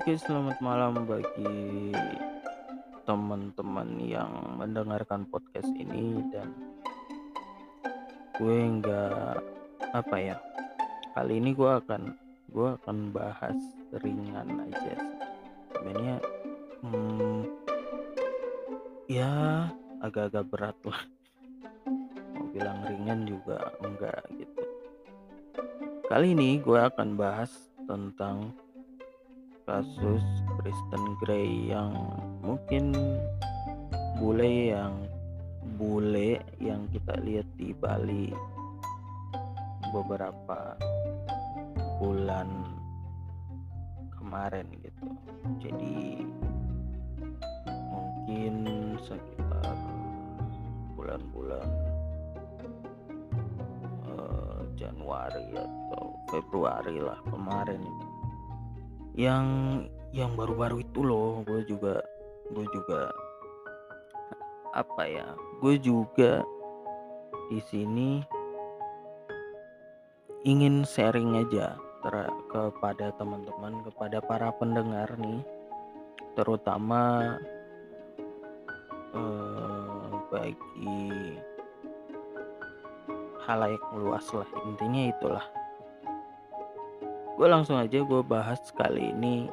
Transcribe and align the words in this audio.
Oke, 0.00 0.16
selamat 0.16 0.64
malam 0.64 1.04
bagi 1.04 1.92
teman-teman 3.04 4.00
yang 4.00 4.32
mendengarkan 4.56 5.28
podcast 5.28 5.68
ini 5.76 6.24
dan 6.32 6.48
gue 8.40 8.80
nggak 8.80 9.36
apa 9.92 10.16
ya 10.16 10.40
kali 11.12 11.36
ini 11.36 11.52
gue 11.52 11.68
akan 11.84 12.16
gue 12.48 12.68
akan 12.80 13.12
bahas 13.12 13.52
ringan 14.00 14.72
aja 14.72 14.96
sebenarnya 15.68 16.16
hmm, 16.80 17.40
ya 19.04 19.68
agak-agak 20.00 20.48
berat 20.48 20.78
lah. 20.80 21.02
Mau 22.40 22.48
bilang 22.48 22.88
ringan 22.88 23.28
juga 23.28 23.68
enggak 23.84 24.24
gitu. 24.32 24.64
Kali 26.08 26.32
ini 26.32 26.56
gue 26.56 26.80
akan 26.88 27.20
bahas 27.20 27.52
tentang 27.84 28.56
kasus 29.70 30.26
Kristen 30.58 31.04
Grey 31.22 31.70
yang 31.70 31.94
mungkin 32.42 32.90
bule 34.18 34.74
yang 34.74 34.98
bule 35.78 36.42
yang 36.58 36.90
kita 36.90 37.14
lihat 37.22 37.46
di 37.54 37.70
Bali 37.70 38.34
beberapa 39.94 40.74
bulan 42.02 42.50
kemarin 44.18 44.66
gitu. 44.82 45.06
Jadi 45.62 46.26
mungkin 47.94 48.54
sekitar 49.06 49.78
bulan-bulan 50.98 51.68
uh, 54.18 54.66
Januari 54.74 55.46
atau 55.54 56.18
Februari 56.26 56.98
lah 56.98 57.22
kemarin 57.30 57.78
itu 57.78 58.09
yang 59.14 59.46
yang 60.10 60.34
baru-baru 60.34 60.82
itu 60.82 61.00
loh 61.02 61.42
gue 61.46 61.62
juga 61.66 62.02
gue 62.50 62.66
juga 62.74 63.10
apa 64.74 65.02
ya 65.06 65.26
gue 65.62 65.74
juga 65.78 66.42
di 67.50 67.58
sini 67.66 68.22
ingin 70.46 70.88
sharing 70.88 71.36
aja 71.36 71.76
ter 72.00 72.14
kepada 72.48 73.12
teman-teman 73.20 73.84
kepada 73.84 74.18
para 74.24 74.48
pendengar 74.56 75.08
nih. 75.20 75.44
Terutama 76.32 77.36
eh, 79.12 80.08
bagi 80.32 81.36
halayak 83.44 83.82
luas 83.92 84.24
lah 84.32 84.48
intinya 84.64 85.10
itulah 85.10 85.46
gue 87.40 87.48
langsung 87.48 87.80
aja 87.80 88.04
gue 88.04 88.20
bahas 88.20 88.60
kali 88.76 89.16
ini 89.16 89.48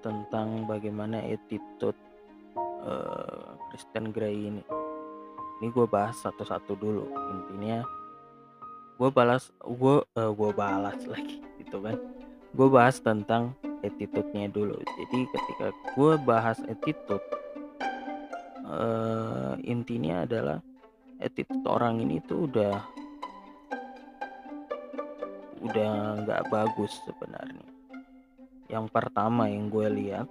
tentang 0.00 0.64
bagaimana 0.64 1.20
attitude 1.20 2.00
uh, 2.56 3.60
Kristen 3.68 4.08
Grey 4.08 4.48
ini. 4.48 4.64
Ini 5.60 5.68
gue 5.68 5.84
bahas 5.84 6.16
satu-satu 6.24 6.72
dulu. 6.72 7.04
Intinya 7.12 7.84
gue 8.96 9.10
balas 9.12 9.52
gue 9.60 10.00
uh, 10.00 10.32
gue 10.32 10.50
balas 10.56 10.96
lagi 11.12 11.44
gitu 11.60 11.84
kan. 11.84 12.00
Gue 12.56 12.72
bahas 12.72 12.96
tentang 13.04 13.52
attitude-nya 13.84 14.48
dulu. 14.48 14.80
Jadi 14.80 15.28
ketika 15.28 15.76
gue 15.76 16.12
bahas 16.24 16.56
attitude 16.64 17.26
uh, 18.64 19.60
intinya 19.60 20.24
adalah 20.24 20.64
attitude 21.20 21.68
orang 21.68 22.00
ini 22.00 22.24
tuh 22.24 22.48
udah 22.48 22.80
udah 25.64 26.20
nggak 26.22 26.42
bagus 26.52 26.92
sebenarnya. 27.08 27.68
Yang 28.68 28.86
pertama 28.92 29.48
yang 29.48 29.72
gue 29.72 29.88
lihat 29.88 30.28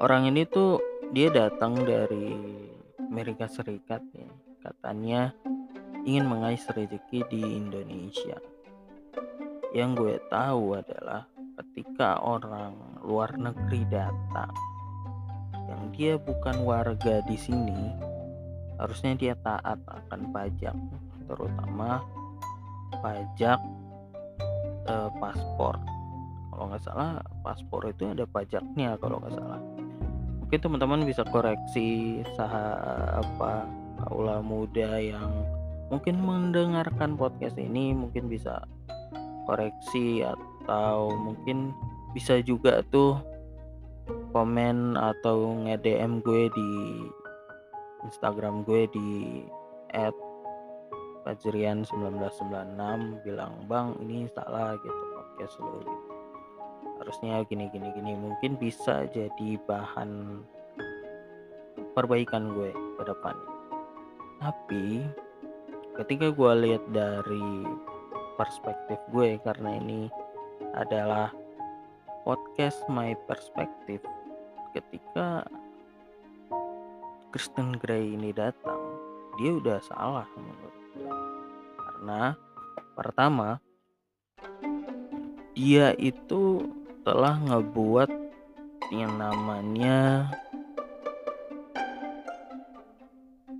orang 0.00 0.28
ini 0.28 0.48
tuh 0.48 0.80
dia 1.12 1.28
datang 1.28 1.84
dari 1.84 2.32
Amerika 2.98 3.46
Serikat 3.46 4.02
ya. 4.16 4.28
Katanya 4.64 5.30
ingin 6.08 6.26
mengais 6.26 6.64
rezeki 6.66 7.22
di 7.30 7.42
Indonesia. 7.44 8.40
Yang 9.76 9.90
gue 10.00 10.14
tahu 10.32 10.80
adalah 10.80 11.28
ketika 11.60 12.20
orang 12.20 13.00
luar 13.04 13.36
negeri 13.36 13.84
datang 13.88 14.52
yang 15.66 15.82
dia 15.92 16.14
bukan 16.20 16.62
warga 16.62 17.24
di 17.26 17.34
sini 17.34 17.90
harusnya 18.76 19.16
dia 19.16 19.34
taat 19.40 19.80
akan 19.88 20.30
pajak 20.30 20.76
terutama 21.26 22.04
pajak 23.02 23.60
eh, 24.86 25.10
paspor. 25.18 25.76
Kalau 26.52 26.64
nggak 26.72 26.84
salah 26.84 27.20
paspor 27.44 27.84
itu 27.90 28.08
ada 28.10 28.24
pajaknya 28.24 28.96
kalau 28.96 29.20
nggak 29.20 29.36
salah. 29.36 29.60
Mungkin 30.46 30.58
teman-teman 30.62 31.02
bisa 31.04 31.26
koreksi 31.26 32.22
sah 32.38 32.54
apa 33.18 33.66
kaula 33.98 34.38
muda 34.44 35.00
yang 35.00 35.30
mungkin 35.90 36.18
mendengarkan 36.22 37.14
podcast 37.14 37.58
ini 37.58 37.94
mungkin 37.94 38.26
bisa 38.26 38.62
koreksi 39.46 40.26
atau 40.26 41.14
mungkin 41.14 41.70
bisa 42.10 42.42
juga 42.42 42.82
tuh 42.90 43.22
komen 44.34 44.98
atau 44.98 45.54
nge-DM 45.66 46.22
gue 46.22 46.50
di 46.50 46.70
Instagram 48.06 48.66
gue 48.66 48.86
di 48.90 49.10
Fajrian 51.26 51.82
1996 51.82 53.26
bilang 53.26 53.58
bang 53.66 53.98
ini 53.98 54.30
salah 54.30 54.78
gitu 54.78 55.02
podcast 55.10 55.58
lo 55.58 55.82
gitu. 55.82 55.94
Harusnya 57.02 57.42
gini 57.50 57.66
gini 57.74 57.90
gini 57.98 58.14
mungkin 58.14 58.54
bisa 58.54 59.10
jadi 59.10 59.58
bahan 59.66 60.38
perbaikan 61.98 62.54
gue 62.54 62.70
ke 62.70 63.02
depan. 63.02 63.34
Tapi 64.38 65.02
ketika 65.98 66.30
gue 66.30 66.52
lihat 66.62 66.86
dari 66.94 67.66
perspektif 68.38 69.02
gue 69.10 69.42
karena 69.42 69.82
ini 69.82 70.06
adalah 70.78 71.34
podcast 72.22 72.86
my 72.86 73.18
perspektif 73.26 73.98
ketika 74.78 75.42
Kristen 77.34 77.74
Grey 77.82 78.14
ini 78.14 78.30
datang 78.30 78.78
dia 79.42 79.58
udah 79.58 79.82
salah 79.82 80.28
menurut 80.38 80.85
karena 81.96 82.36
pertama 82.92 83.56
dia 85.56 85.96
itu 85.96 86.68
telah 87.08 87.40
ngebuat 87.40 88.12
yang 88.92 89.16
namanya 89.16 90.28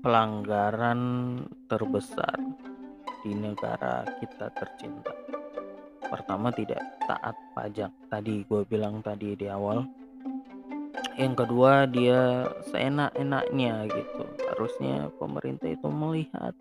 pelanggaran 0.05 1.01
terbesar 1.65 2.37
di 3.25 3.33
negara 3.33 4.05
kita 4.21 4.53
tercinta. 4.53 5.17
Pertama 6.05 6.53
tidak 6.53 6.85
taat 7.09 7.41
pajak 7.57 7.89
tadi 8.13 8.45
gue 8.45 8.69
bilang 8.69 9.01
tadi 9.01 9.33
di 9.33 9.49
awal. 9.49 9.89
Yang 11.17 11.41
kedua 11.41 11.89
dia 11.89 12.53
seenak-enaknya 12.69 13.89
gitu. 13.89 14.29
Harusnya 14.53 15.09
pemerintah 15.17 15.73
itu 15.73 15.89
melihat 15.89 16.53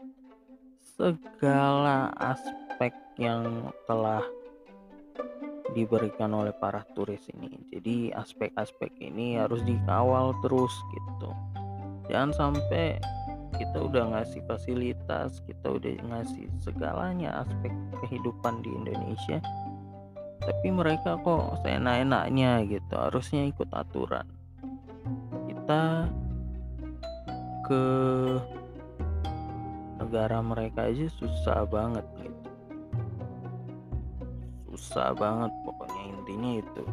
segala 0.95 2.15
aspek 2.23 2.95
yang 3.19 3.71
telah 3.83 4.23
diberikan 5.75 6.31
oleh 6.31 6.55
para 6.55 6.87
turis 6.95 7.27
ini. 7.35 7.51
Jadi 7.67 8.15
aspek-aspek 8.15 8.95
ini 9.03 9.35
harus 9.35 9.59
dikawal 9.67 10.31
terus 10.39 10.71
gitu. 10.95 11.31
Jangan 12.07 12.31
sampai 12.31 12.95
kita 13.59 13.83
udah 13.83 14.15
ngasih 14.15 14.43
fasilitas, 14.47 15.43
kita 15.43 15.75
udah 15.75 15.91
ngasih 16.11 16.47
segalanya 16.63 17.43
aspek 17.43 17.71
kehidupan 18.03 18.63
di 18.63 18.71
Indonesia. 18.71 19.43
Tapi 20.39 20.67
mereka 20.71 21.19
kok 21.19 21.59
seenak-enaknya 21.63 22.63
gitu, 22.71 22.93
harusnya 22.95 23.47
ikut 23.49 23.67
aturan. 23.71 24.27
Kita 25.49 26.07
ke 27.65 27.83
negara 30.05 30.37
mereka 30.37 30.85
aja 30.85 31.09
susah 31.17 31.65
banget 31.65 32.05
gitu. 32.21 32.49
Susah 34.69 35.17
banget 35.17 35.49
pokoknya 35.65 36.01
intinya 36.13 36.51
itu. 36.61 36.83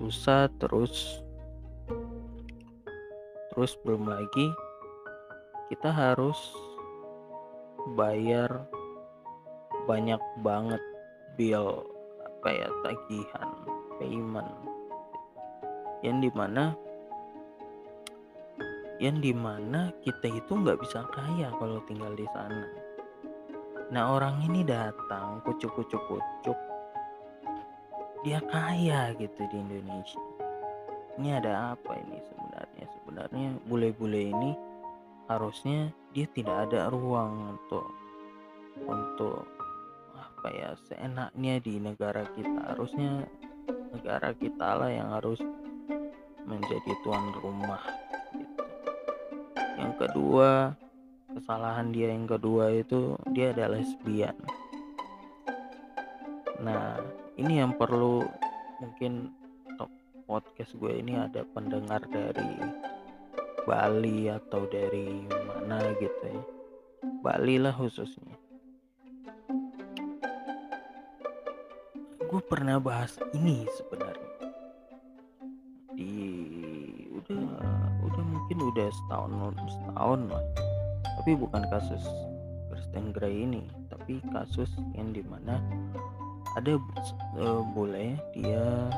Susah 0.00 0.48
terus. 0.56 1.20
Terus 3.52 3.76
belum 3.84 4.08
lagi 4.08 4.48
kita 5.68 5.92
harus 5.92 6.40
bayar 7.92 8.64
banyak 9.84 10.18
banget 10.40 10.80
bill 11.36 11.84
apa 12.24 12.48
ya 12.48 12.68
tagihan 12.80 13.50
payment. 14.00 14.48
Yang 16.00 16.16
di 16.28 16.30
mana 16.32 16.72
yang 19.02 19.18
di 19.18 19.34
mana 19.34 19.90
kita 20.02 20.30
itu 20.30 20.52
nggak 20.54 20.78
bisa 20.82 21.06
kaya 21.10 21.50
kalau 21.58 21.82
tinggal 21.86 22.14
di 22.14 22.26
sana. 22.30 22.66
Nah 23.90 24.14
orang 24.14 24.42
ini 24.46 24.62
datang 24.62 25.42
kucuk-kucuk-kucuk 25.46 26.58
dia 28.24 28.40
kaya 28.48 29.12
gitu 29.20 29.44
di 29.52 29.56
Indonesia 29.60 30.16
ini 31.20 31.36
ada 31.36 31.76
apa 31.76 31.92
ini 31.92 32.18
sebenarnya 32.24 32.84
sebenarnya 32.96 33.48
bule-bule 33.68 34.32
ini 34.32 34.50
harusnya 35.28 35.92
dia 36.16 36.24
tidak 36.32 36.72
ada 36.72 36.88
ruang 36.88 37.52
untuk 37.52 37.86
untuk 38.88 39.44
apa 40.16 40.48
ya 40.56 40.70
seenaknya 40.88 41.60
di 41.60 41.78
negara 41.78 42.24
kita 42.32 42.74
harusnya 42.74 43.28
negara 43.92 44.32
kita 44.34 44.68
lah 44.72 44.90
yang 44.90 45.12
harus 45.14 45.38
menjadi 46.44 46.92
tuan 47.04 47.32
rumah. 47.40 47.80
Yang 49.78 49.94
kedua 49.98 50.74
kesalahan 51.34 51.90
dia 51.90 52.14
yang 52.14 52.30
kedua 52.30 52.70
itu 52.70 53.18
dia 53.34 53.50
adalah 53.50 53.82
lesbian. 53.82 54.36
Nah 56.62 57.02
ini 57.34 57.58
yang 57.58 57.74
perlu 57.74 58.22
mungkin 58.78 59.34
podcast 60.24 60.72
gue 60.80 61.04
ini 61.04 61.20
ada 61.20 61.44
pendengar 61.52 62.00
dari 62.08 62.56
Bali 63.64 64.28
atau 64.28 64.64
dari 64.68 65.24
mana 65.28 65.80
gitu 66.00 66.24
ya. 66.24 66.42
Bali 67.20 67.60
lah 67.60 67.72
khususnya. 67.72 68.36
Gue 72.24 72.42
pernah 72.44 72.80
bahas 72.80 73.16
ini 73.36 73.68
sebenarnya. 73.72 74.32
Di 75.94 76.43
mungkin 78.44 78.76
udah 78.76 78.88
setahun 78.92 79.56
setahun 79.72 80.20
lah. 80.28 80.44
Tapi 81.16 81.30
bukan 81.40 81.64
kasus 81.72 82.04
Kristen 82.68 83.16
Grey 83.16 83.48
ini 83.48 83.64
tapi 83.88 84.20
kasus 84.30 84.68
yang 84.92 85.16
di 85.16 85.24
mana 85.24 85.56
ada 86.54 86.76
uh, 87.40 87.64
boleh 87.72 88.14
dia 88.36 88.90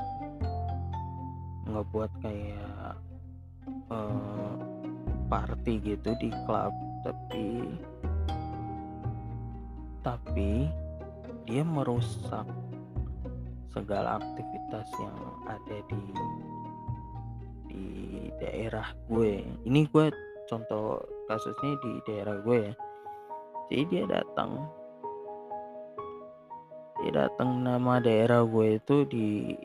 ngebuat 1.71 2.11
kayak 2.19 2.99
uh, 3.93 4.53
party 5.31 5.79
gitu 5.81 6.11
di 6.19 6.35
klub 6.45 6.75
tapi 7.07 7.71
tapi 10.03 10.67
dia 11.47 11.63
merusak 11.63 12.51
segala 13.71 14.19
aktivitas 14.19 14.89
yang 14.99 15.19
ada 15.47 15.77
di 15.87 16.03
daerah 18.41 18.93
gue. 19.09 19.44
Ini 19.67 19.81
gue 19.91 20.06
contoh 20.49 21.03
kasusnya 21.27 21.75
di 21.83 21.93
daerah 22.06 22.37
gue 22.41 22.59
ya. 22.71 22.75
Jadi 23.67 23.83
dia 23.91 24.05
datang. 24.06 24.50
Dia 27.03 27.27
datang 27.27 27.61
nama 27.61 28.00
daerah 28.00 28.47
gue 28.47 28.79
itu 28.79 28.97
di 29.09 29.56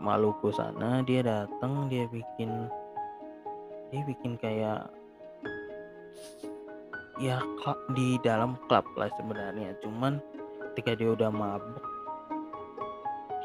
Maluku 0.00 0.52
sana. 0.52 1.02
Dia 1.02 1.24
datang 1.24 1.88
dia 1.88 2.06
bikin 2.08 2.68
dia 3.90 4.02
bikin 4.02 4.36
kayak 4.38 4.90
ya 7.16 7.40
di 7.96 8.20
dalam 8.20 8.60
klub 8.68 8.84
lah 8.94 9.10
sebenarnya. 9.16 9.72
Cuman 9.80 10.20
ketika 10.76 10.92
dia 10.92 11.16
udah 11.16 11.32
mabuk 11.32 11.80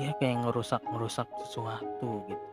dia 0.02 0.12
kayak 0.20 0.44
ngerusak 0.44 0.82
ngerusak 0.90 1.28
sesuatu 1.46 2.26
gitu 2.26 2.51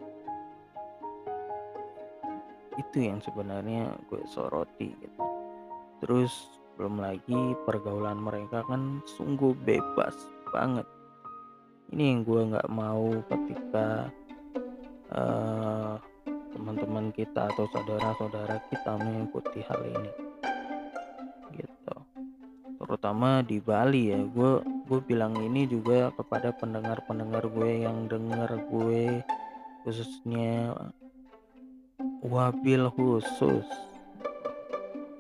itu 2.79 3.11
yang 3.11 3.19
sebenarnya 3.21 3.93
gue 4.07 4.23
soroti 4.31 4.95
gitu. 4.95 5.25
Terus 5.99 6.31
belum 6.79 7.03
lagi 7.03 7.59
pergaulan 7.67 8.23
mereka 8.23 8.63
kan 8.71 9.03
sungguh 9.19 9.53
bebas 9.67 10.15
banget. 10.55 10.87
Ini 11.91 12.15
yang 12.15 12.21
gue 12.23 12.41
nggak 12.55 12.71
mau 12.71 13.11
ketika 13.27 14.07
uh, 15.11 15.99
teman-teman 16.55 17.11
kita 17.11 17.51
atau 17.51 17.67
saudara-saudara 17.75 18.63
kita 18.71 18.95
mengikuti 18.95 19.61
hal 19.67 19.81
ini 19.83 20.13
gitu. 21.59 21.97
Terutama 22.79 23.43
di 23.43 23.59
Bali 23.59 24.15
ya 24.15 24.21
gue 24.23 24.63
gue 24.87 25.01
bilang 25.05 25.35
ini 25.43 25.67
juga 25.67 26.15
kepada 26.15 26.55
pendengar-pendengar 26.55 27.51
gue 27.51 27.85
yang 27.85 28.07
dengar 28.07 28.55
gue 28.71 29.21
khususnya 29.83 30.77
wabil 32.23 32.91
khusus 32.99 33.67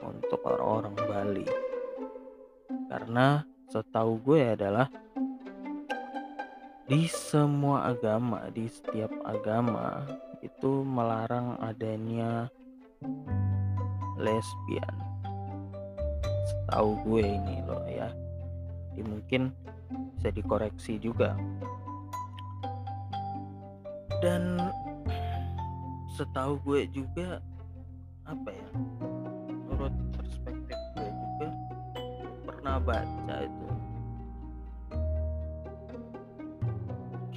untuk 0.02 0.40
orang-orang 0.42 0.94
Bali 0.98 1.46
karena 2.88 3.44
setahu 3.68 4.18
gue 4.24 4.56
adalah 4.56 4.88
di 6.88 7.04
semua 7.04 7.92
agama, 7.92 8.48
di 8.48 8.64
setiap 8.64 9.12
agama 9.28 10.08
itu 10.40 10.80
melarang 10.80 11.60
adanya 11.60 12.48
lesbian. 14.16 14.96
Setahu 16.48 16.96
gue 17.04 17.22
ini 17.28 17.60
loh 17.68 17.84
ya. 17.84 18.08
Jadi 18.96 19.02
mungkin 19.04 19.52
bisa 20.16 20.32
dikoreksi 20.32 20.96
juga. 20.96 21.36
Dan 24.24 24.56
setahu 26.18 26.58
gue 26.66 26.90
juga 26.90 27.38
apa 28.26 28.50
ya? 28.50 28.68
Menurut 28.74 29.94
perspektif 30.18 30.78
gue 30.98 31.06
juga 31.06 31.48
pernah 32.42 32.82
baca 32.82 33.36
itu 33.46 33.66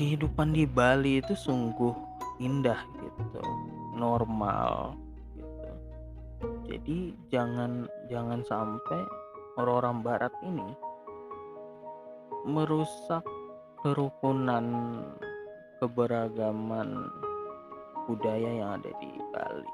kehidupan 0.02 0.58
di 0.58 0.66
Bali 0.66 1.22
itu 1.22 1.38
sungguh 1.38 1.94
indah 2.42 2.82
gitu 2.98 3.46
normal 3.94 4.98
gitu 5.38 5.70
jadi 6.66 6.98
jangan 7.30 7.86
jangan 8.10 8.42
sampai 8.50 9.06
orang-orang 9.62 10.02
barat 10.02 10.34
ini 10.42 10.74
merusak 12.50 13.22
kerukunan 13.86 14.66
keberagaman 15.78 17.06
budaya 18.12 18.52
yang 18.52 18.76
ada 18.76 18.92
di 19.00 19.12
Bali 19.32 19.72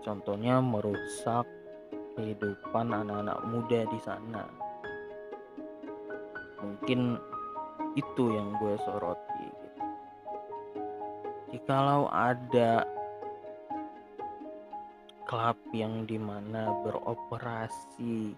contohnya 0.00 0.64
merusak 0.64 1.44
kehidupan 2.16 2.96
anak-anak 2.96 3.38
muda 3.44 3.80
di 3.92 4.00
sana 4.00 4.44
mungkin 6.64 7.20
itu 7.92 8.24
yang 8.32 8.56
gue 8.56 8.74
soroti 8.88 9.44
gitu. 9.52 9.84
jikalau 11.52 12.08
ada 12.08 12.88
klub 15.28 15.60
yang 15.76 16.08
di 16.08 16.16
mana 16.16 16.72
beroperasi 16.80 18.32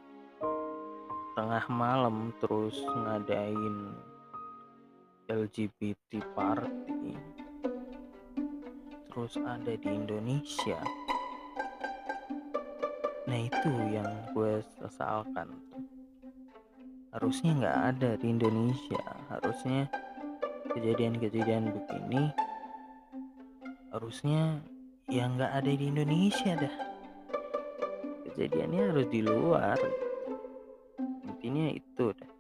tengah 1.38 1.64
malam 1.70 2.34
terus 2.42 2.78
ngadain 2.82 3.94
LGBT 5.30 6.22
party 6.34 7.14
terus 9.14 9.38
ada 9.46 9.78
di 9.78 9.86
Indonesia. 9.94 10.74
Nah 13.30 13.38
itu 13.46 13.70
yang 13.94 14.10
gue 14.34 14.58
sesalkan. 14.82 15.54
Harusnya 17.14 17.54
nggak 17.54 17.78
ada 17.94 18.10
di 18.18 18.26
Indonesia. 18.26 18.98
Harusnya 19.30 19.86
kejadian-kejadian 20.74 21.70
begini 21.70 22.34
harusnya 23.94 24.58
yang 25.06 25.38
nggak 25.38 25.62
ada 25.62 25.70
di 25.70 25.84
Indonesia 25.86 26.58
dah. 26.58 26.74
Kejadiannya 28.26 28.82
harus 28.90 29.06
di 29.14 29.22
luar. 29.22 29.78
Intinya 31.22 31.70
itu 31.70 32.10
dah. 32.10 32.32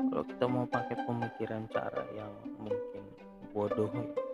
Kalau 0.00 0.24
kita 0.24 0.44
mau 0.48 0.64
pakai 0.64 0.96
pemikiran 1.04 1.68
cara 1.68 2.08
yang 2.16 2.32
mungkin 2.56 3.04
bodoh 3.52 3.92
ya 3.92 4.27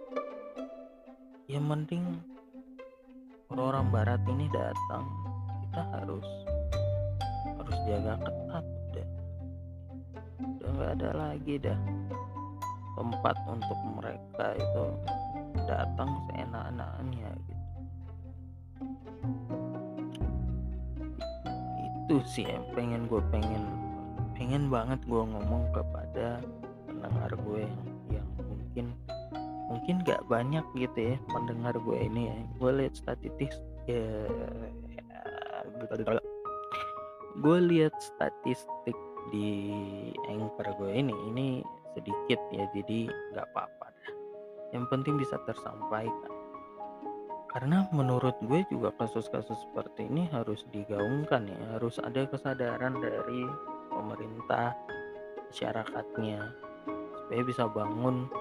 mending 1.48 2.20
orang-orang 3.52 3.86
barat 3.92 4.22
ini 4.28 4.46
datang. 4.52 5.04
Kita 5.64 5.82
harus 5.98 6.26
harus 7.58 7.76
jaga 7.88 8.14
ketat 8.20 8.64
nggak 10.74 10.90
ada 10.98 11.10
lagi 11.14 11.54
dah 11.62 11.78
tempat 12.98 13.36
untuk 13.46 13.78
mereka 13.94 14.58
itu 14.58 14.84
datang 15.70 16.18
seenak-enaknya 16.26 17.30
gitu. 17.46 17.64
Itu 21.78 22.16
sih 22.26 22.46
yang 22.50 22.66
pengen 22.74 23.06
gue 23.06 23.22
pengen 23.30 23.64
pengen 24.34 24.66
banget 24.66 24.98
gue 25.06 25.22
ngomong 25.22 25.70
kepada 25.70 26.42
pendengar 26.90 27.30
gue 27.38 27.62
yang 27.62 27.93
mungkin 29.84 30.00
gak 30.08 30.24
banyak 30.32 30.64
gitu 30.80 31.12
ya 31.12 31.16
pendengar 31.28 31.76
gue 31.76 32.08
ini 32.08 32.32
ya. 32.32 32.38
Gue 32.56 32.72
lihat 32.72 32.96
statistik 32.96 33.52
ya, 33.84 34.24
gue 37.36 37.58
lihat 37.68 37.92
statistik 38.00 38.96
di 39.28 39.52
anchor 40.24 40.72
gue 40.80 40.88
ini 40.88 41.12
ini 41.28 41.60
sedikit 41.92 42.40
ya 42.48 42.64
jadi 42.72 43.12
nggak 43.36 43.44
apa-apa. 43.52 43.92
Yang 44.72 44.88
penting 44.88 45.20
bisa 45.20 45.36
tersampaikan. 45.44 46.32
Karena 47.52 47.84
menurut 47.92 48.40
gue 48.40 48.64
juga 48.72 48.88
kasus-kasus 48.96 49.68
seperti 49.68 50.08
ini 50.08 50.32
harus 50.32 50.64
digaungkan 50.72 51.44
ya 51.44 51.60
harus 51.76 52.00
ada 52.00 52.24
kesadaran 52.24 53.04
dari 53.04 53.44
pemerintah 53.92 54.72
masyarakatnya 55.52 56.40
supaya 57.20 57.42
bisa 57.44 57.68
bangun 57.68 58.32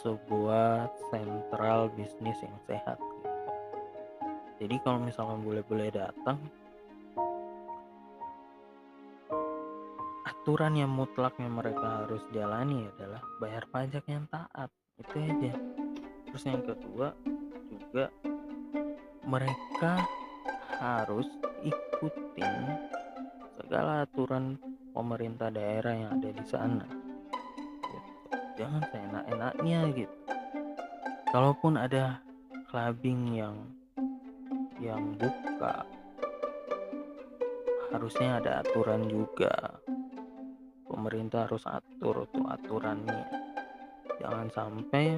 sebuah 0.00 0.88
sentral 1.12 1.92
bisnis 1.92 2.38
yang 2.40 2.58
sehat 2.66 2.96
gitu. 3.00 3.30
jadi 4.64 4.76
kalau 4.84 4.98
misalkan 5.04 5.44
boleh-boleh 5.44 5.92
datang 5.92 6.40
aturan 10.24 10.74
yang 10.76 10.90
mutlak 10.90 11.36
yang 11.36 11.52
mereka 11.52 12.04
harus 12.04 12.24
jalani 12.32 12.88
adalah 12.96 13.20
bayar 13.38 13.64
pajak 13.68 14.04
yang 14.08 14.24
taat 14.32 14.72
itu 14.96 15.16
aja 15.20 15.52
terus 16.28 16.44
yang 16.48 16.62
kedua 16.64 17.12
juga 17.68 18.08
mereka 19.28 20.00
harus 20.80 21.28
ikutin 21.60 22.88
segala 23.52 24.08
aturan 24.08 24.56
pemerintah 24.90 25.52
daerah 25.52 25.94
yang 25.94 26.10
ada 26.18 26.30
di 26.32 26.44
sana. 26.48 26.99
Jangan 28.60 28.84
seenak-enaknya 28.92 29.80
gitu. 29.96 30.16
Kalaupun 31.32 31.80
ada 31.80 32.20
clubbing 32.68 33.40
yang 33.40 33.56
yang 34.76 35.16
buka 35.16 35.88
harusnya 37.88 38.36
ada 38.36 38.60
aturan 38.60 39.08
juga. 39.08 39.80
Pemerintah 40.84 41.48
harus 41.48 41.64
atur 41.64 42.28
tuh 42.28 42.44
aturannya. 42.52 43.24
Jangan 44.20 44.52
sampai 44.52 45.16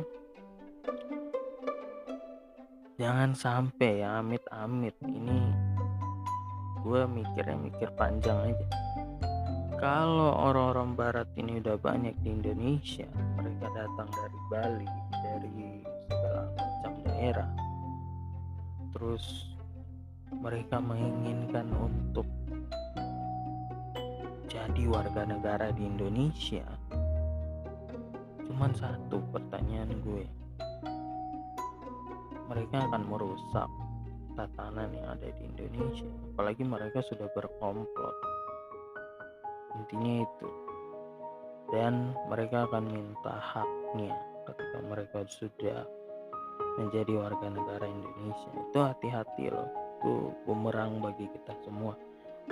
jangan 2.94 3.34
sampai 3.34 4.06
ya 4.06 4.22
amit-amit. 4.22 4.94
Ini 5.02 5.40
gue 6.86 7.02
mikirnya 7.10 7.58
mikir 7.58 7.90
panjang 7.98 8.54
aja. 8.54 8.68
Kalau 9.82 10.30
orang-orang 10.38 10.94
barat 10.94 11.26
ini 11.34 11.58
udah 11.58 11.74
banyak 11.74 12.14
di 12.22 12.30
Indonesia 12.30 13.31
mereka 13.42 13.66
datang 13.74 14.08
dari 14.14 14.38
Bali 14.46 14.90
dari 15.10 15.82
segala 16.06 16.42
macam 16.54 16.92
daerah. 17.02 17.50
Terus 18.94 19.24
mereka 20.30 20.78
menginginkan 20.78 21.66
untuk 21.74 22.26
jadi 24.46 24.82
warga 24.86 25.26
negara 25.26 25.74
di 25.74 25.90
Indonesia. 25.90 26.62
Cuman 28.46 28.70
satu 28.78 29.18
pertanyaan 29.34 29.90
gue. 30.06 30.26
Mereka 32.46 32.78
akan 32.78 33.02
merusak 33.10 33.66
tatanan 34.38 34.94
yang 34.94 35.18
ada 35.18 35.28
di 35.34 35.42
Indonesia 35.44 36.08
apalagi 36.32 36.62
mereka 36.62 37.02
sudah 37.04 37.26
berkomplot. 37.34 38.16
Intinya 39.82 40.22
itu 40.22 40.48
dan 41.72 42.12
mereka 42.28 42.68
akan 42.68 42.84
minta 42.84 43.34
haknya 43.40 44.12
ketika 44.44 44.78
mereka 44.84 45.18
sudah 45.24 45.80
menjadi 46.76 47.12
warga 47.16 47.48
negara 47.48 47.84
Indonesia. 47.88 48.50
Itu 48.68 48.78
hati-hati 48.84 49.48
loh. 49.48 49.68
Itu 49.98 50.12
bumerang 50.44 51.00
bagi 51.00 51.28
kita 51.32 51.56
semua. 51.64 51.96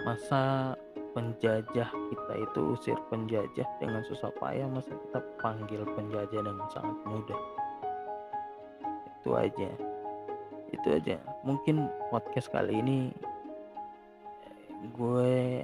Masa 0.00 0.72
penjajah 1.12 1.90
kita 1.90 2.32
itu 2.38 2.60
usir 2.72 2.96
penjajah 3.10 3.66
dengan 3.82 4.00
susah 4.06 4.30
payah 4.38 4.70
masa 4.70 4.94
kita 4.94 5.18
panggil 5.42 5.82
penjajah 5.98 6.40
dengan 6.40 6.66
sangat 6.72 6.98
mudah? 7.04 7.40
Itu 9.20 9.30
aja. 9.36 9.70
Itu 10.70 10.88
aja. 10.96 11.18
Mungkin 11.44 11.90
podcast 12.08 12.48
kali 12.54 12.80
ini 12.80 12.98
gue 14.96 15.60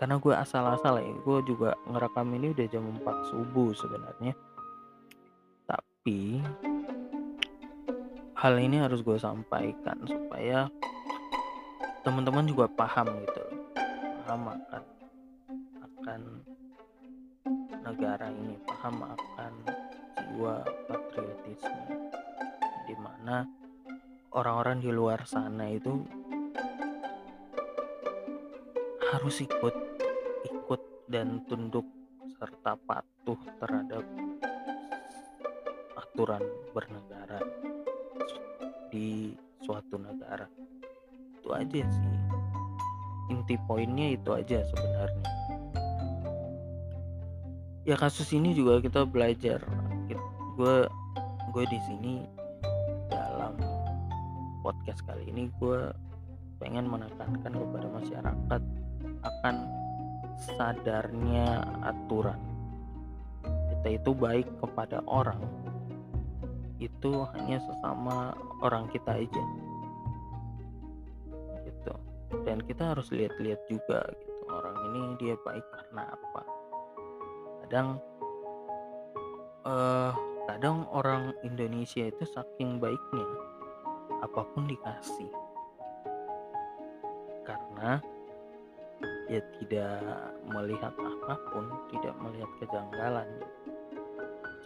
karena 0.00 0.16
gue 0.18 0.34
asal-asal 0.34 0.98
ya 0.98 1.12
gue 1.12 1.38
juga 1.46 1.76
ngerekam 1.86 2.28
ini 2.34 2.52
udah 2.52 2.66
jam 2.68 2.84
4 2.88 3.30
subuh 3.30 3.70
sebenarnya. 3.76 4.34
Tapi 5.68 6.42
hal 8.34 8.54
ini 8.58 8.82
harus 8.82 9.06
gue 9.06 9.14
sampaikan 9.14 10.02
supaya 10.02 10.66
teman-teman 12.02 12.48
juga 12.50 12.66
paham 12.66 13.06
gitu. 13.22 13.44
Paham 14.26 14.42
akan 14.50 14.82
akan 15.78 16.20
negara 17.86 18.26
ini 18.34 18.58
paham 18.66 19.06
akan 19.06 19.52
jiwa 20.18 20.66
patriotisme. 20.90 22.10
Di 22.90 22.94
mana 22.98 23.46
orang-orang 24.34 24.82
di 24.82 24.90
luar 24.90 25.22
sana 25.28 25.70
itu 25.70 26.21
harus 29.12 29.44
ikut 29.44 29.76
ikut 30.48 30.80
dan 31.12 31.44
tunduk 31.44 31.84
serta 32.40 32.80
patuh 32.88 33.36
terhadap 33.60 34.00
aturan 36.00 36.40
bernegara 36.72 37.44
di 38.88 39.36
suatu 39.60 40.00
negara. 40.00 40.48
Itu 41.36 41.52
aja 41.52 41.84
sih. 41.84 42.16
Inti 43.28 43.60
poinnya 43.68 44.16
itu 44.16 44.32
aja 44.32 44.64
sebenarnya. 44.64 45.28
Ya 47.84 48.00
kasus 48.00 48.32
ini 48.32 48.56
juga 48.56 48.80
kita 48.80 49.04
belajar. 49.04 49.60
Gue 50.56 50.88
gue 51.52 51.64
di 51.68 51.80
sini 51.84 52.24
dalam 53.12 53.60
podcast 54.64 55.04
kali 55.04 55.28
ini 55.28 55.52
gue 55.60 55.92
pengen 56.56 56.88
menekankan 56.88 57.52
kepada 57.52 57.88
masyarakat 57.92 58.62
akan 59.22 59.56
sadarnya 60.36 61.62
aturan. 61.86 62.38
Kita 63.42 63.88
itu 63.98 64.10
baik 64.14 64.46
kepada 64.62 65.02
orang. 65.06 65.40
Itu 66.78 67.26
hanya 67.34 67.62
sesama 67.62 68.34
orang 68.62 68.90
kita 68.90 69.14
aja. 69.18 69.44
Dan 72.42 72.64
kita 72.64 72.96
harus 72.96 73.12
lihat-lihat 73.12 73.60
juga 73.68 74.00
gitu 74.08 74.42
orang 74.48 74.76
ini 74.90 75.00
dia 75.20 75.34
baik 75.44 75.62
karena 75.68 76.08
apa. 76.10 76.42
Kadang 77.64 77.88
uh, 79.68 80.12
kadang 80.50 80.88
orang 80.90 81.36
Indonesia 81.44 82.08
itu 82.08 82.24
saking 82.24 82.80
baiknya 82.82 83.28
apa 84.24 84.42
pun 84.56 84.64
dikasih. 84.64 85.30
Karena 87.44 88.00
dia 89.32 89.40
tidak 89.56 89.96
melihat 90.44 90.92
apa 90.92 91.40
pun 91.48 91.64
tidak 91.88 92.12
melihat 92.20 92.50
kejanggalan. 92.60 93.28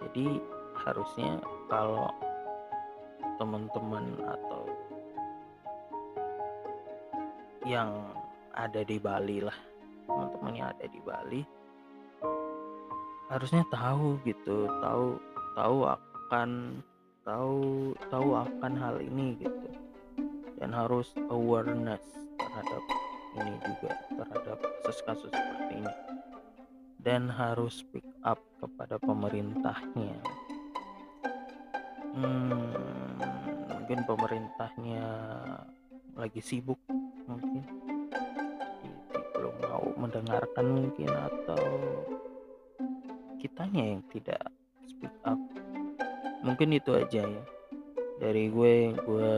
Jadi 0.02 0.42
harusnya 0.82 1.38
kalau 1.70 2.10
teman-teman 3.38 4.18
atau 4.26 4.66
yang 7.62 7.94
ada 8.58 8.82
di 8.82 8.98
Bali 8.98 9.38
lah 9.38 9.54
teman-teman 10.10 10.52
yang 10.58 10.68
ada 10.74 10.86
di 10.90 10.98
Bali 10.98 11.42
harusnya 13.30 13.62
tahu 13.70 14.18
gitu 14.26 14.66
tahu 14.82 15.14
tahu 15.54 15.78
akan 15.86 16.82
tahu 17.22 17.94
tahu 18.10 18.28
akan 18.34 18.72
hal 18.74 18.98
ini 18.98 19.38
gitu. 19.38 19.70
Dan 20.58 20.74
harus 20.74 21.14
awareness 21.30 22.02
terhadap 22.34 22.82
ini 23.36 23.54
juga 23.62 24.05
terhadap 24.46 24.62
kasus-kasus 24.86 25.30
seperti 25.34 25.74
ini 25.82 25.94
dan 27.02 27.26
harus 27.26 27.82
speak 27.82 28.06
up 28.22 28.38
kepada 28.62 28.94
pemerintahnya. 29.02 30.22
Hmm, 32.14 32.70
mungkin 33.66 34.06
pemerintahnya 34.06 35.06
lagi 36.14 36.38
sibuk 36.38 36.78
mungkin. 37.26 37.66
Belum 39.34 39.54
mau 39.66 39.86
mendengarkan 39.98 40.66
mungkin 40.70 41.10
atau 41.10 41.66
kitanya 43.42 43.98
yang 43.98 44.02
tidak 44.14 44.46
speak 44.86 45.14
up. 45.26 45.38
Mungkin 46.46 46.70
itu 46.78 46.94
aja 46.94 47.26
ya. 47.26 47.42
Dari 48.22 48.46
gue 48.46 48.94
gue 48.94 49.34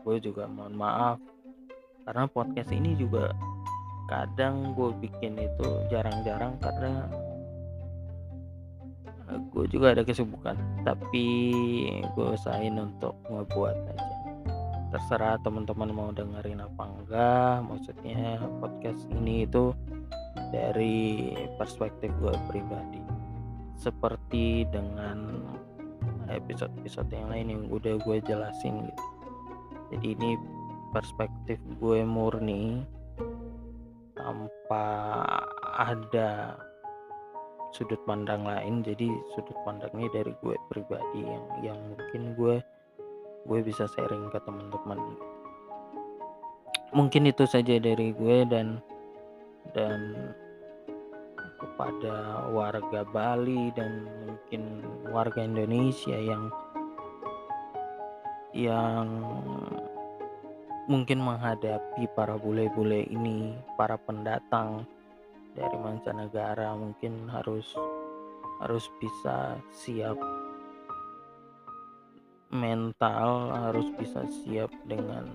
gue 0.00 0.16
juga 0.24 0.48
mohon 0.48 0.72
maaf. 0.72 1.20
Karena 2.08 2.24
podcast 2.24 2.72
ini 2.72 2.96
juga 2.96 3.36
kadang 4.06 4.74
gue 4.78 4.90
bikin 5.02 5.34
itu 5.38 5.66
jarang-jarang 5.90 6.54
karena 6.62 7.06
gue 9.50 9.64
juga 9.66 9.92
ada 9.94 10.02
kesibukan. 10.06 10.54
Tapi 10.86 11.26
gue 12.14 12.26
usahain 12.38 12.78
untuk 12.78 13.18
ngebuat 13.26 13.76
aja. 13.94 14.16
Terserah 14.94 15.36
teman-teman 15.42 15.90
mau 15.90 16.10
dengerin 16.14 16.62
apa 16.62 16.82
enggak. 16.86 17.54
Maksudnya 17.66 18.38
podcast 18.62 19.02
ini 19.10 19.44
itu 19.44 19.74
dari 20.54 21.34
perspektif 21.58 22.14
gue 22.22 22.34
pribadi. 22.46 23.02
Seperti 23.76 24.64
dengan 24.70 25.42
episode-episode 26.30 27.10
yang 27.10 27.28
lain 27.30 27.46
yang 27.50 27.62
udah 27.70 27.94
gue 28.02 28.16
jelasin 28.22 28.86
gitu. 28.86 29.04
Jadi 29.94 30.06
ini 30.18 30.30
perspektif 30.90 31.58
gue 31.78 32.02
murni 32.02 32.82
tanpa 34.26 34.84
ada 35.78 36.58
sudut 37.70 38.02
pandang 38.02 38.42
lain. 38.42 38.82
Jadi 38.82 39.06
sudut 39.38 39.54
pandangnya 39.62 40.10
dari 40.10 40.34
gue 40.42 40.56
pribadi 40.66 41.22
yang 41.22 41.46
yang 41.62 41.78
mungkin 41.94 42.34
gue 42.34 42.56
gue 43.46 43.58
bisa 43.62 43.86
sharing 43.94 44.26
ke 44.34 44.42
teman-teman. 44.42 44.98
Mungkin 46.90 47.30
itu 47.30 47.46
saja 47.46 47.78
dari 47.78 48.10
gue 48.10 48.38
dan 48.50 48.82
dan 49.70 50.34
kepada 51.56 52.46
warga 52.50 53.06
Bali 53.06 53.70
dan 53.78 54.10
mungkin 54.26 54.82
warga 55.14 55.46
Indonesia 55.46 56.18
yang 56.18 56.50
yang 58.56 59.06
mungkin 60.86 61.18
menghadapi 61.18 62.06
para 62.14 62.38
bule-bule 62.38 63.06
ini, 63.10 63.54
para 63.74 63.98
pendatang 63.98 64.86
dari 65.56 65.76
mancanegara 65.78 66.74
mungkin 66.78 67.26
harus 67.30 67.66
harus 68.62 68.86
bisa 69.02 69.58
siap 69.74 70.16
mental, 72.54 73.50
harus 73.52 73.88
bisa 73.98 74.22
siap 74.42 74.70
dengan 74.86 75.26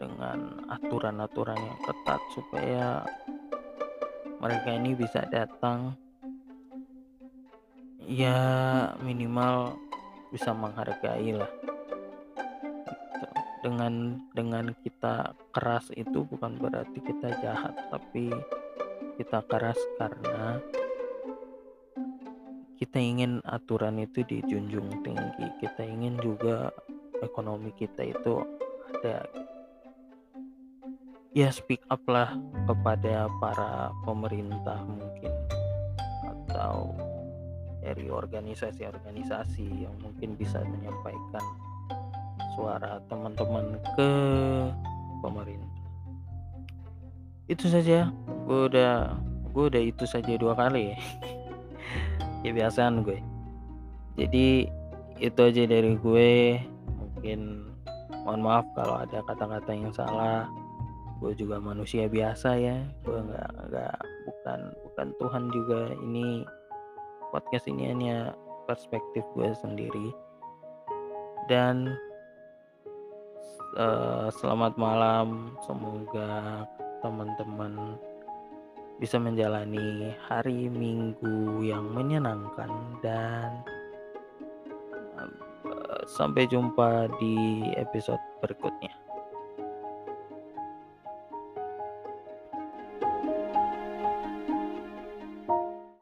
dengan 0.00 0.64
aturan-aturan 0.72 1.60
yang 1.60 1.80
ketat 1.84 2.20
supaya 2.32 2.86
mereka 4.40 4.72
ini 4.72 4.96
bisa 4.96 5.28
datang 5.28 5.92
ya 8.08 8.40
minimal 9.04 9.76
bisa 10.32 10.56
menghargai 10.56 11.36
lah. 11.36 11.59
Dengan 13.60 14.16
dengan 14.32 14.72
kita 14.80 15.36
keras 15.52 15.92
itu 15.92 16.24
bukan 16.24 16.56
berarti 16.56 16.98
kita 17.04 17.28
jahat 17.44 17.76
tapi 17.92 18.32
kita 19.20 19.44
keras 19.44 19.76
karena 20.00 20.56
kita 22.80 22.96
ingin 22.96 23.44
aturan 23.44 24.00
itu 24.00 24.24
dijunjung 24.24 25.04
tinggi. 25.04 25.46
Kita 25.60 25.84
ingin 25.84 26.16
juga 26.16 26.72
ekonomi 27.20 27.76
kita 27.76 28.08
itu 28.08 28.40
ada. 28.96 29.28
Ya 31.36 31.52
speak 31.52 31.84
up 31.92 32.00
lah 32.08 32.32
kepada 32.64 33.28
para 33.36 33.92
pemerintah 34.08 34.80
mungkin 34.88 35.30
atau 36.24 36.96
dari 37.84 38.08
organisasi-organisasi 38.08 39.84
yang 39.84 39.94
mungkin 40.00 40.34
bisa 40.40 40.64
menyampaikan 40.64 41.44
suara 42.54 42.98
teman-teman 43.06 43.78
ke 43.94 44.10
pemerintah. 45.22 45.70
Itu 47.50 47.66
saja. 47.66 48.10
Gue 48.46 48.70
udah 48.70 49.14
gue 49.50 49.64
udah 49.66 49.82
itu 49.82 50.04
saja 50.06 50.38
dua 50.38 50.54
kali 50.54 50.94
ya. 50.94 50.98
Kebiasaan 52.46 53.02
gue. 53.02 53.18
Jadi 54.14 54.70
itu 55.18 55.40
aja 55.40 55.62
dari 55.66 55.98
gue. 55.98 56.32
Mungkin 56.86 57.40
mohon 58.22 58.42
maaf 58.46 58.66
kalau 58.78 59.02
ada 59.02 59.18
kata-kata 59.26 59.70
yang 59.74 59.90
salah. 59.90 60.46
Gue 61.18 61.36
juga 61.36 61.60
manusia 61.60 62.06
biasa 62.06 62.56
ya. 62.56 62.78
Gue 63.04 63.18
nggak 63.18 63.50
nggak 63.68 63.96
bukan 64.30 64.60
bukan 64.88 65.08
Tuhan 65.20 65.44
juga 65.52 65.80
ini 66.06 66.46
podcast 67.34 67.66
ini 67.66 67.90
hanya 67.90 68.32
perspektif 68.70 69.26
gue 69.34 69.50
sendiri. 69.58 70.08
Dan 71.50 71.98
uh, 73.76 74.28
selamat 74.32 74.74
malam. 74.80 75.54
Semoga 75.66 76.64
teman-teman 77.04 77.98
bisa 79.00 79.16
menjalani 79.16 80.12
hari 80.28 80.68
minggu 80.68 81.64
yang 81.64 81.88
menyenangkan 81.96 82.68
dan 83.00 83.64
uh, 85.64 86.02
sampai 86.04 86.44
jumpa 86.44 87.08
di 87.16 87.64
episode 87.80 88.20
berikutnya 88.44 88.99